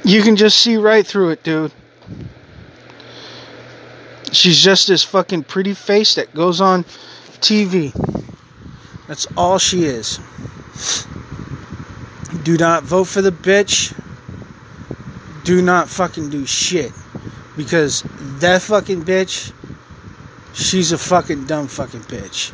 you 0.04 0.22
can 0.22 0.36
just 0.36 0.58
see 0.60 0.78
right 0.78 1.06
through 1.06 1.30
it, 1.30 1.44
dude. 1.44 1.72
She's 4.32 4.62
just 4.62 4.88
this 4.88 5.04
fucking 5.04 5.44
pretty 5.46 5.74
face 5.74 6.16
that 6.16 6.34
goes 6.34 6.62
on 6.62 6.84
TV. 7.42 7.94
That's 9.08 9.28
all 9.36 9.58
she 9.58 9.86
is. 9.86 10.20
Do 12.44 12.58
not 12.58 12.84
vote 12.84 13.06
for 13.06 13.22
the 13.22 13.32
bitch. 13.32 13.94
Do 15.44 15.62
not 15.62 15.90
fucking 15.90 16.30
do 16.30 16.46
shit. 16.46 16.92
Because 17.58 18.04
that 18.40 18.62
fucking 18.62 19.04
bitch, 19.04 19.52
she's 20.54 20.92
a 20.92 20.98
fucking 20.98 21.46
dumb 21.46 21.68
fucking 21.68 22.02
bitch. 22.02 22.54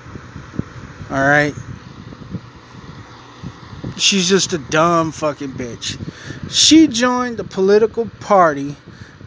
Alright? 1.12 1.54
She's 3.98 4.28
just 4.28 4.54
a 4.54 4.58
dumb 4.58 5.12
fucking 5.12 5.52
bitch. 5.52 6.00
She 6.50 6.88
joined 6.88 7.38
the 7.38 7.44
political 7.44 8.08
party 8.20 8.76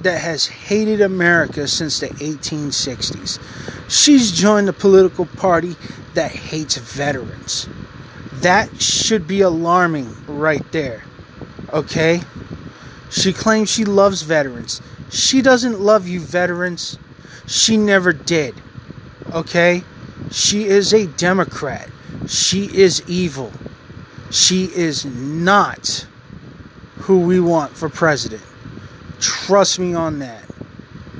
that 0.00 0.20
has 0.20 0.46
hated 0.46 1.00
America 1.00 1.66
since 1.66 2.00
the 2.00 2.08
1860s. 2.08 3.40
She's 3.88 4.32
joined 4.32 4.68
the 4.68 4.72
political 4.72 5.26
party 5.26 5.76
that 6.14 6.30
hates 6.30 6.76
veterans. 6.76 7.68
That 8.32 8.80
should 8.80 9.26
be 9.26 9.40
alarming 9.40 10.14
right 10.26 10.64
there. 10.72 11.04
Okay? 11.72 12.20
She 13.10 13.32
claims 13.32 13.70
she 13.70 13.84
loves 13.84 14.22
veterans. 14.22 14.80
She 15.10 15.42
doesn't 15.42 15.80
love 15.80 16.06
you, 16.06 16.20
veterans. 16.20 16.98
She 17.46 17.76
never 17.76 18.12
did. 18.12 18.54
Okay? 19.32 19.82
She 20.30 20.64
is 20.64 20.92
a 20.92 21.06
Democrat. 21.06 21.88
She 22.26 22.64
is 22.64 23.02
evil. 23.08 23.52
She 24.30 24.64
is 24.64 25.04
not 25.04 26.06
who 26.98 27.20
we 27.20 27.40
want 27.40 27.72
for 27.72 27.88
president. 27.88 28.42
Trust 29.20 29.78
me 29.78 29.94
on 29.94 30.18
that. 30.20 30.44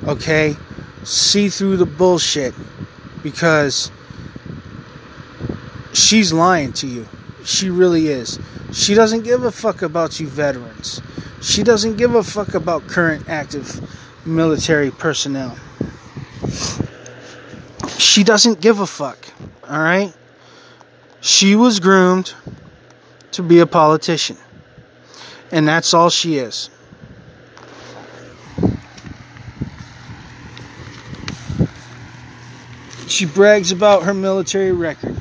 Okay? 0.05 0.55
See 1.03 1.49
through 1.49 1.77
the 1.77 1.85
bullshit 1.85 2.53
because 3.23 3.91
she's 5.93 6.31
lying 6.31 6.73
to 6.73 6.87
you. 6.87 7.07
She 7.43 7.69
really 7.69 8.07
is. 8.07 8.39
She 8.71 8.93
doesn't 8.93 9.23
give 9.23 9.43
a 9.43 9.51
fuck 9.51 9.81
about 9.81 10.19
you 10.19 10.27
veterans. 10.27 11.01
She 11.41 11.63
doesn't 11.63 11.97
give 11.97 12.15
a 12.15 12.23
fuck 12.23 12.53
about 12.53 12.87
current 12.87 13.29
active 13.29 13.81
military 14.25 14.91
personnel. 14.91 15.57
She 17.97 18.23
doesn't 18.23 18.61
give 18.61 18.79
a 18.79 18.87
fuck. 18.87 19.17
All 19.67 19.79
right? 19.79 20.13
She 21.21 21.55
was 21.55 21.79
groomed 21.79 22.33
to 23.31 23.43
be 23.43 23.59
a 23.59 23.65
politician. 23.65 24.37
And 25.51 25.67
that's 25.67 25.93
all 25.93 26.09
she 26.09 26.37
is. 26.37 26.69
She 33.09 33.25
brags 33.25 33.71
about 33.71 34.03
her 34.03 34.13
military 34.13 34.71
record. 34.71 35.17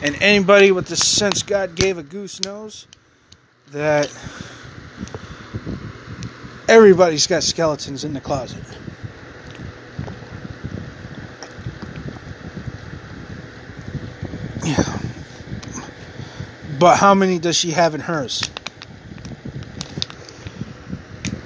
And 0.00 0.16
anybody 0.22 0.70
with 0.70 0.86
the 0.86 0.96
sense 0.96 1.42
God 1.42 1.74
gave 1.74 1.98
a 1.98 2.02
goose 2.04 2.40
knows 2.42 2.86
that 3.72 4.06
everybody's 6.68 7.26
got 7.26 7.42
skeletons 7.42 8.04
in 8.04 8.12
the 8.12 8.20
closet. 8.20 8.62
Yeah. 14.64 14.98
But 16.78 16.96
how 16.96 17.14
many 17.14 17.40
does 17.40 17.56
she 17.56 17.72
have 17.72 17.96
in 17.96 18.00
hers? 18.00 18.42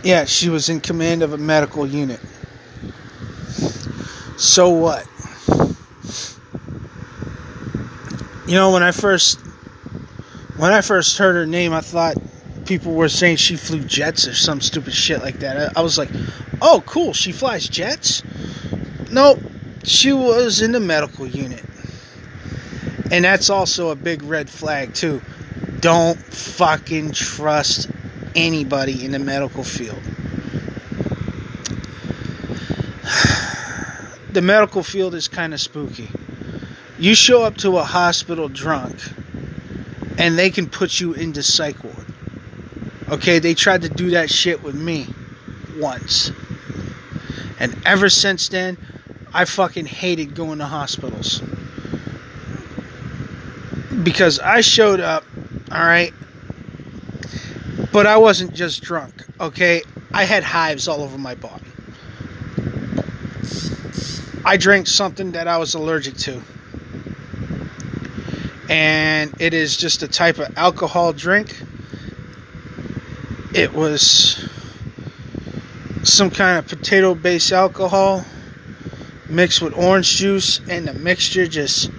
Yeah, 0.03 0.25
she 0.25 0.49
was 0.49 0.71
in 0.71 0.81
command 0.81 1.23
of 1.23 1.35
a 1.35 1.39
medical 1.39 1.87
unit. 1.87 2.21
So 4.39 4.71
what? 4.71 5.07
You 8.47 8.55
know, 8.55 8.73
when 8.73 8.83
I 8.83 8.93
first 8.93 9.39
when 10.57 10.73
I 10.73 10.81
first 10.81 11.19
heard 11.19 11.35
her 11.35 11.47
name, 11.47 11.75
I 11.75 11.83
thought 11.83 12.17
people 12.65 12.95
were 12.95 13.11
saying 13.11 13.37
she 13.37 13.57
flew 13.57 13.81
jets 13.81 14.27
or 14.27 14.35
some 14.35 14.63
stupid 14.63 14.95
shit 14.95 15.21
like 15.21 15.41
that. 15.41 15.77
I, 15.77 15.81
I 15.81 15.83
was 15.83 15.99
like, 15.99 16.09
"Oh, 16.63 16.83
cool, 16.87 17.13
she 17.13 17.31
flies 17.31 17.69
jets?" 17.69 18.23
Nope, 19.11 19.41
she 19.85 20.13
was 20.15 20.63
in 20.63 20.73
the 20.73 20.81
medical 20.81 21.27
unit. 21.27 21.65
And 23.11 23.25
that's 23.25 23.51
also 23.51 23.91
a 23.91 23.97
big 23.97 24.23
red 24.23 24.49
flag 24.49 24.95
too. 24.95 25.21
Don't 25.81 26.19
fucking 26.19 27.13
trust 27.13 27.91
anybody 28.35 29.05
in 29.05 29.13
the 29.13 29.19
medical 29.19 29.65
field. 29.65 30.01
The 34.33 34.43
medical 34.43 34.85
field 34.85 35.17
is 35.17 35.27
kind 35.27 35.53
of 35.53 35.61
spooky. 35.61 36.09
You 37.01 37.17
show 37.17 37.43
up 37.43 37.57
to 37.59 37.79
a 37.79 37.83
hospital 37.83 38.49
drunk, 38.49 38.97
and 40.19 40.39
they 40.39 40.51
can 40.51 40.69
put 40.69 41.01
you 41.01 41.15
into 41.15 41.43
psych 41.43 41.83
ward. 41.83 42.07
Okay, 43.09 43.41
they 43.41 43.55
tried 43.55 43.83
to 43.83 43.89
do 43.89 44.11
that 44.11 44.31
shit 44.31 44.63
with 44.63 44.77
me 44.77 45.09
once. 45.79 46.31
And 47.59 47.77
ever 47.85 48.09
since 48.09 48.49
then, 48.49 48.79
I 49.35 49.47
fucking 49.47 49.87
hated 49.87 50.35
going 50.35 50.59
to 50.59 50.67
hospitals. 50.67 51.43
Because 54.03 54.39
I 54.39 54.61
showed 54.61 55.01
up, 55.01 55.25
alright, 55.73 56.15
but 57.93 58.07
I 58.07 58.17
wasn't 58.17 58.55
just 58.55 58.83
drunk, 58.83 59.25
okay? 59.41 59.83
I 60.13 60.25
had 60.25 60.43
hives 60.43 60.89
all 60.89 61.03
over 61.03 61.19
my 61.19 61.35
body. 61.35 61.65
I 64.45 64.57
drank 64.57 64.87
something 64.87 65.33
that 65.33 65.49
I 65.49 65.59
was 65.59 65.75
allergic 65.75 66.17
to. 66.19 66.41
And 68.69 69.35
it 69.41 69.53
is 69.53 69.77
just 69.77 70.03
a 70.03 70.09
type 70.09 70.39
of 70.39 70.57
alcohol 70.57 71.13
drink. 71.13 71.61
It 73.53 73.73
was 73.73 74.49
some 76.05 76.31
kind 76.31 76.59
of 76.59 76.69
potato 76.69 77.15
based 77.15 77.53
alcohol 77.53 78.25
mixed 79.29 79.61
with 79.61 79.77
orange 79.77 80.17
juice, 80.17 80.61
and 80.69 80.87
the 80.87 80.95
mixture 80.95 81.47
just 81.47 81.91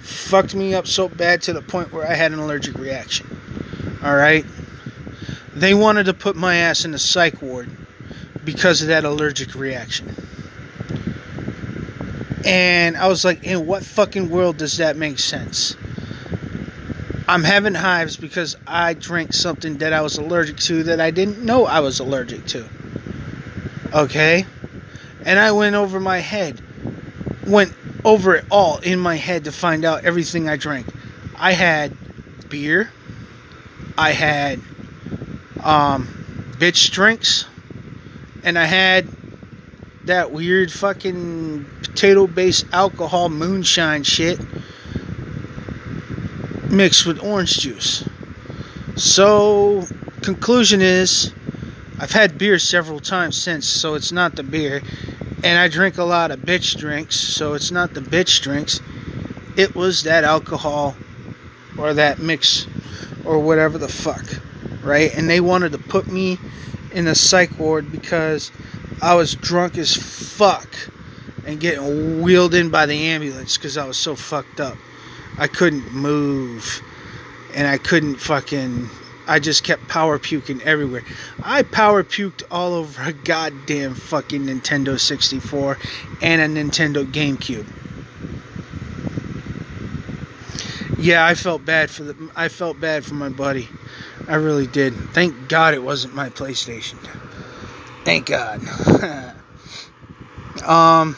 fucked 0.00 0.54
me 0.54 0.74
up 0.74 0.86
so 0.86 1.08
bad 1.08 1.42
to 1.42 1.52
the 1.52 1.62
point 1.62 1.92
where 1.92 2.06
I 2.06 2.14
had 2.14 2.32
an 2.32 2.38
allergic 2.38 2.78
reaction. 2.78 3.31
Alright? 4.02 4.44
They 5.54 5.74
wanted 5.74 6.06
to 6.06 6.14
put 6.14 6.34
my 6.34 6.56
ass 6.56 6.84
in 6.84 6.92
the 6.92 6.98
psych 6.98 7.40
ward 7.40 7.70
because 8.44 8.82
of 8.82 8.88
that 8.88 9.04
allergic 9.04 9.54
reaction. 9.54 10.14
And 12.44 12.96
I 12.96 13.06
was 13.06 13.24
like, 13.24 13.44
in 13.44 13.66
what 13.66 13.84
fucking 13.84 14.28
world 14.28 14.56
does 14.56 14.78
that 14.78 14.96
make 14.96 15.18
sense? 15.18 15.76
I'm 17.28 17.44
having 17.44 17.74
hives 17.74 18.16
because 18.16 18.56
I 18.66 18.94
drank 18.94 19.32
something 19.32 19.78
that 19.78 19.92
I 19.92 20.02
was 20.02 20.18
allergic 20.18 20.56
to 20.58 20.82
that 20.84 21.00
I 21.00 21.12
didn't 21.12 21.42
know 21.44 21.66
I 21.66 21.80
was 21.80 22.00
allergic 22.00 22.46
to. 22.46 22.68
Okay? 23.94 24.44
And 25.24 25.38
I 25.38 25.52
went 25.52 25.76
over 25.76 26.00
my 26.00 26.18
head, 26.18 26.60
went 27.46 27.72
over 28.04 28.34
it 28.34 28.44
all 28.50 28.78
in 28.78 28.98
my 28.98 29.14
head 29.14 29.44
to 29.44 29.52
find 29.52 29.84
out 29.84 30.04
everything 30.04 30.48
I 30.48 30.56
drank. 30.56 30.86
I 31.36 31.52
had 31.52 31.96
beer, 32.48 32.90
I 34.02 34.10
had 34.10 34.58
um, 35.62 36.08
bitch 36.58 36.90
drinks, 36.90 37.46
and 38.42 38.58
I 38.58 38.64
had 38.64 39.06
that 40.06 40.32
weird 40.32 40.72
fucking 40.72 41.64
potato 41.84 42.26
based 42.26 42.66
alcohol 42.72 43.28
moonshine 43.28 44.02
shit 44.02 44.40
mixed 46.68 47.06
with 47.06 47.22
orange 47.22 47.60
juice. 47.60 48.02
So, 48.96 49.84
conclusion 50.20 50.80
is 50.82 51.32
I've 52.00 52.10
had 52.10 52.36
beer 52.36 52.58
several 52.58 52.98
times 52.98 53.40
since, 53.40 53.68
so 53.68 53.94
it's 53.94 54.10
not 54.10 54.34
the 54.34 54.42
beer. 54.42 54.82
And 55.44 55.56
I 55.56 55.68
drink 55.68 55.96
a 55.98 56.04
lot 56.04 56.32
of 56.32 56.40
bitch 56.40 56.76
drinks, 56.76 57.14
so 57.14 57.54
it's 57.54 57.70
not 57.70 57.94
the 57.94 58.00
bitch 58.00 58.42
drinks. 58.42 58.80
It 59.56 59.76
was 59.76 60.02
that 60.02 60.24
alcohol 60.24 60.96
or 61.78 61.94
that 61.94 62.18
mix 62.18 62.66
or 63.24 63.38
whatever 63.38 63.78
the 63.78 63.88
fuck, 63.88 64.24
right? 64.82 65.14
And 65.14 65.28
they 65.28 65.40
wanted 65.40 65.72
to 65.72 65.78
put 65.78 66.08
me 66.08 66.38
in 66.92 67.06
a 67.06 67.14
psych 67.14 67.58
ward 67.58 67.90
because 67.90 68.50
I 69.00 69.14
was 69.14 69.34
drunk 69.34 69.78
as 69.78 69.96
fuck 69.96 70.68
and 71.46 71.58
getting 71.58 72.22
wheeled 72.22 72.54
in 72.54 72.70
by 72.70 72.86
the 72.86 73.08
ambulance 73.08 73.56
because 73.56 73.76
I 73.76 73.86
was 73.86 73.96
so 73.96 74.14
fucked 74.14 74.60
up. 74.60 74.76
I 75.38 75.46
couldn't 75.46 75.92
move 75.92 76.82
and 77.54 77.66
I 77.66 77.78
couldn't 77.78 78.16
fucking 78.16 78.88
I 79.26 79.38
just 79.38 79.62
kept 79.62 79.86
power 79.86 80.18
puking 80.18 80.60
everywhere. 80.62 81.04
I 81.42 81.62
power 81.62 82.02
puked 82.02 82.42
all 82.50 82.74
over 82.74 83.02
a 83.02 83.12
goddamn 83.12 83.94
fucking 83.94 84.42
Nintendo 84.42 84.98
64 84.98 85.78
and 86.20 86.40
a 86.42 86.62
Nintendo 86.62 87.04
GameCube. 87.04 87.66
Yeah, 91.02 91.26
I 91.26 91.34
felt 91.34 91.64
bad 91.64 91.90
for 91.90 92.04
the 92.04 92.30
I 92.36 92.46
felt 92.46 92.78
bad 92.78 93.04
for 93.04 93.14
my 93.14 93.28
buddy. 93.28 93.68
I 94.28 94.36
really 94.36 94.68
did. 94.68 94.94
Thank 94.94 95.48
God 95.48 95.74
it 95.74 95.82
wasn't 95.82 96.14
my 96.14 96.30
PlayStation. 96.30 96.96
Thank 98.04 98.26
God. 98.26 98.62
um 100.64 101.16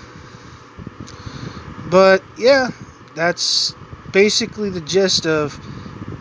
but 1.90 2.24
yeah, 2.38 2.68
that's 3.14 3.74
basically 4.10 4.70
the 4.70 4.80
gist 4.80 5.26
of 5.26 5.60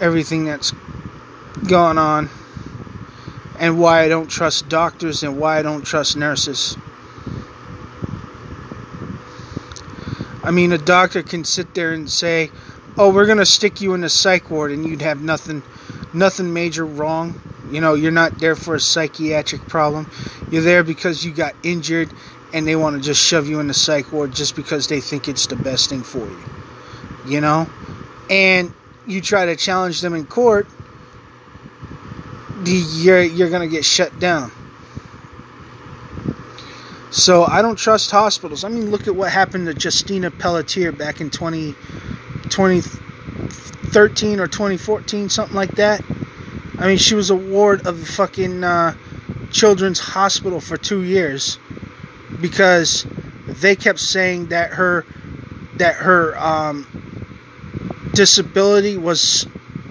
everything 0.01 0.43
that's 0.43 0.73
going 1.65 1.97
on 1.97 2.29
and 3.59 3.79
why 3.79 4.01
I 4.01 4.09
don't 4.09 4.27
trust 4.27 4.67
doctors 4.67 5.23
and 5.23 5.39
why 5.39 5.59
I 5.59 5.61
don't 5.61 5.83
trust 5.83 6.17
nurses. 6.17 6.75
I 10.43 10.51
mean, 10.51 10.73
a 10.73 10.77
doctor 10.77 11.23
can 11.23 11.45
sit 11.45 11.73
there 11.73 11.93
and 11.93 12.09
say, 12.09 12.51
"Oh, 12.97 13.11
we're 13.11 13.25
going 13.25 13.39
to 13.39 13.45
stick 13.45 13.81
you 13.81 13.93
in 13.93 14.03
a 14.03 14.09
psych 14.09 14.49
ward 14.49 14.71
and 14.71 14.85
you'd 14.85 15.01
have 15.01 15.21
nothing 15.21 15.63
nothing 16.13 16.53
major 16.53 16.85
wrong. 16.85 17.41
You 17.71 17.81
know, 17.81 17.93
you're 17.93 18.11
not 18.11 18.39
there 18.39 18.55
for 18.55 18.75
a 18.75 18.79
psychiatric 18.79 19.67
problem. 19.67 20.09
You're 20.51 20.61
there 20.61 20.83
because 20.83 21.25
you 21.25 21.31
got 21.31 21.55
injured 21.63 22.09
and 22.53 22.67
they 22.67 22.75
want 22.75 22.95
to 22.95 23.01
just 23.01 23.21
shove 23.21 23.47
you 23.47 23.59
in 23.59 23.67
the 23.67 23.73
psych 23.73 24.11
ward 24.11 24.33
just 24.33 24.55
because 24.55 24.87
they 24.87 25.01
think 25.01 25.27
it's 25.27 25.47
the 25.47 25.55
best 25.55 25.89
thing 25.89 26.03
for 26.03 26.19
you." 26.19 26.39
You 27.25 27.41
know? 27.41 27.67
And 28.29 28.73
you 29.07 29.21
try 29.21 29.45
to 29.45 29.55
challenge 29.55 30.01
them 30.01 30.13
in 30.13 30.25
court 30.25 30.67
you're 32.65 33.21
you're 33.21 33.49
gonna 33.49 33.67
get 33.67 33.85
shut 33.85 34.17
down. 34.19 34.51
So 37.11 37.45
I 37.45 37.61
don't 37.61 37.75
trust 37.75 38.09
hospitals. 38.09 38.63
I 38.63 38.69
mean, 38.69 38.89
look 38.89 39.07
at 39.07 39.15
what 39.15 39.31
happened 39.31 39.67
to 39.67 39.73
Justina 39.79 40.31
Pelletier 40.31 40.91
back 40.91 41.21
in 41.21 41.29
20, 41.29 41.75
2013 42.53 44.39
or 44.39 44.47
2014, 44.47 45.29
something 45.29 45.55
like 45.55 45.71
that. 45.71 46.03
I 46.77 46.87
mean, 46.87 46.97
she 46.97 47.15
was 47.15 47.29
a 47.29 47.35
ward 47.35 47.85
of 47.87 47.99
the 47.99 48.05
fucking 48.05 48.63
uh, 48.63 48.95
children's 49.51 49.99
hospital 49.99 50.59
for 50.59 50.77
two 50.77 51.03
years 51.03 51.57
because 52.39 53.05
they 53.47 53.75
kept 53.75 53.99
saying 53.99 54.47
that 54.47 54.71
her 54.71 55.05
that 55.77 55.95
her 55.95 56.37
um, 56.37 56.85
disability 58.13 58.97
was 58.97 59.47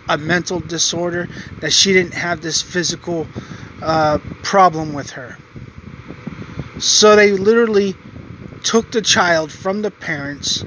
a 0.09 0.17
mental 0.17 0.61
disorder, 0.61 1.29
that 1.61 1.73
she 1.73 1.93
didn't 1.93 2.15
have 2.15 2.41
this 2.41 2.63
physical 2.63 3.27
uh, 3.83 4.19
problem 4.43 4.93
with 4.93 5.11
her. 5.11 5.37
So 6.79 7.17
they 7.17 7.33
literally 7.33 7.97
took 8.63 8.93
the 8.93 9.03
child 9.03 9.51
from 9.51 9.83
the 9.83 9.91
parents, 9.91 10.65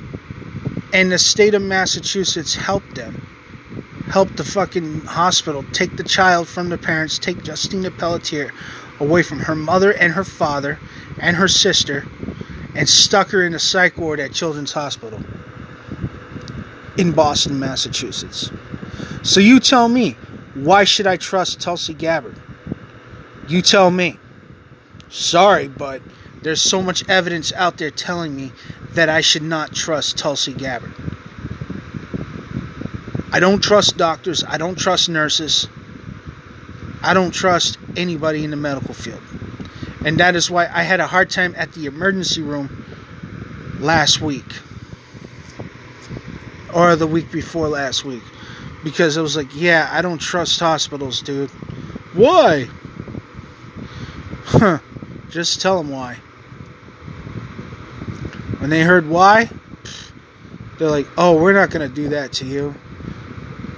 and 0.96 1.12
the 1.12 1.20
state 1.20 1.54
of 1.54 1.62
Massachusetts 1.62 2.56
helped 2.56 2.96
them. 2.96 3.28
Helped 4.08 4.38
the 4.38 4.46
fucking 4.46 5.02
hospital 5.02 5.66
take 5.74 5.98
the 5.98 6.06
child 6.06 6.48
from 6.48 6.70
the 6.70 6.78
parents, 6.78 7.20
take 7.20 7.46
Justina 7.46 7.92
Pelletier 7.92 8.54
away 9.02 9.22
from 9.22 9.40
her 9.40 9.56
mother 9.56 9.92
and 9.92 10.14
her 10.14 10.24
father 10.24 10.80
and 11.20 11.36
her 11.36 11.50
sister, 11.50 12.06
and 12.76 12.88
stuck 12.88 13.32
her 13.32 13.44
in 13.44 13.54
a 13.54 13.60
psych 13.60 13.98
ward 13.98 14.22
at 14.22 14.32
Children's 14.32 14.72
Hospital 14.72 15.22
in 16.98 17.12
Boston, 17.12 17.60
Massachusetts. 17.60 18.50
So 19.22 19.42
you 19.42 19.60
tell 19.60 19.90
me, 19.90 20.12
why 20.54 20.86
should 20.86 21.08
I 21.08 21.18
trust 21.18 21.60
Tulsi 21.60 21.94
Gabbard? 21.94 22.40
You 23.50 23.62
tell 23.62 23.92
me. 23.92 24.18
Sorry, 25.10 25.68
but 25.68 26.02
there's 26.46 26.62
so 26.62 26.80
much 26.80 27.04
evidence 27.10 27.52
out 27.54 27.78
there 27.78 27.90
telling 27.90 28.36
me 28.36 28.52
that 28.92 29.10
I 29.10 29.22
should 29.22 29.42
not 29.42 29.74
trust 29.74 30.20
Tulsi 30.20 30.54
Gabbard. 30.54 30.94
I 33.32 33.40
don't 33.40 33.64
trust 33.64 33.98
doctors. 33.98 34.44
I 34.44 34.60
don't 34.60 34.78
trust 34.78 35.10
nurses. 35.10 35.68
I 37.02 37.16
don't 37.16 37.32
trust 37.32 37.80
anybody 37.98 38.44
in 38.44 38.52
the 38.52 38.58
medical 38.58 38.94
field. 38.94 39.24
And 40.06 40.20
that 40.20 40.36
is 40.36 40.52
why 40.52 40.70
I 40.72 40.84
had 40.84 41.00
a 41.00 41.08
hard 41.08 41.32
time 41.32 41.56
at 41.58 41.74
the 41.74 41.88
emergency 41.88 42.44
room 42.44 42.86
last 43.80 44.22
week. 44.22 44.46
Or 46.76 46.96
the 46.96 47.08
week 47.08 47.32
before 47.32 47.70
last 47.70 48.06
week 48.06 48.22
because 48.84 49.18
I 49.18 49.22
was 49.22 49.36
like, 49.36 49.48
yeah, 49.56 49.90
I 49.92 50.04
don't 50.04 50.20
trust 50.20 50.60
hospitals, 50.60 51.24
dude. 51.24 51.50
Why? 52.14 52.70
Huh. 54.44 54.78
Just 55.30 55.60
tell 55.60 55.80
them 55.80 55.90
why. 55.90 56.20
When 58.66 58.72
they 58.72 58.82
heard 58.82 59.08
why, 59.08 59.48
they're 60.80 60.90
like, 60.90 61.06
oh, 61.20 61.40
we're 61.40 61.54
not 61.54 61.70
going 61.70 61.88
to 61.88 61.96
do 61.96 62.10
that 62.10 62.34
to 62.34 62.46
you. 62.46 62.74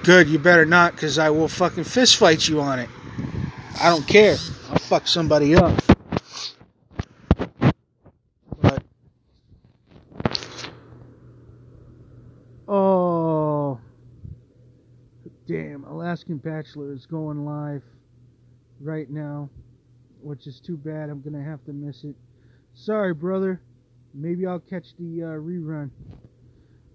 Good, 0.06 0.30
you 0.30 0.40
better 0.40 0.66
not, 0.66 0.94
because 0.94 1.18
I 1.18 1.30
will 1.30 1.50
fucking 1.50 1.84
fist 1.84 2.16
fight 2.16 2.48
you 2.48 2.62
on 2.62 2.80
it. 2.80 2.88
I 3.82 3.90
don't 3.90 4.08
care. 4.08 4.38
I'll 4.70 4.80
fuck 4.80 5.06
somebody 5.06 5.58
up. 5.58 5.78
But. 8.62 8.82
Oh. 12.66 13.82
Damn, 15.50 15.84
Alaskan 15.84 16.38
Bachelor 16.38 16.94
is 16.94 17.06
going 17.06 17.44
live 17.44 17.84
right 18.80 19.10
now, 19.10 19.50
which 20.22 20.48
is 20.48 20.62
too 20.62 20.78
bad. 20.78 21.10
I'm 21.10 21.20
gonna 21.20 21.44
have 21.44 21.62
to 21.66 21.74
miss 21.74 22.06
it. 22.06 22.16
Sorry, 22.74 23.14
brother. 23.14 23.60
Maybe 24.20 24.48
I'll 24.48 24.60
catch 24.60 24.96
the 24.98 25.22
uh, 25.22 25.28
rerun. 25.28 25.92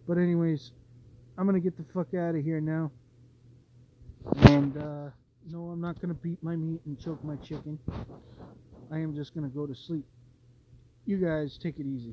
But 0.08 0.18
anyways, 0.18 0.72
I'm 1.38 1.46
gonna 1.46 1.60
get 1.60 1.76
the 1.76 1.84
fuck 1.94 2.12
out 2.14 2.34
of 2.34 2.42
here 2.42 2.60
now. 2.60 2.90
And 4.50 4.76
uh, 4.76 5.10
no, 5.48 5.66
I'm 5.70 5.80
not 5.80 6.00
gonna 6.00 6.14
beat 6.14 6.42
my 6.42 6.56
meat 6.56 6.80
and 6.84 6.98
choke 6.98 7.22
my 7.22 7.36
chicken. 7.36 7.78
I 8.90 8.98
am 8.98 9.14
just 9.14 9.36
gonna 9.36 9.46
go 9.46 9.68
to 9.68 9.74
sleep. 9.74 10.04
You 11.06 11.18
guys 11.18 11.58
take 11.62 11.78
it 11.78 11.86
easy. 11.86 12.10